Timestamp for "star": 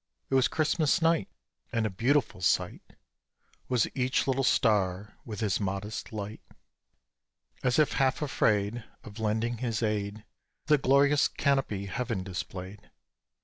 4.43-5.15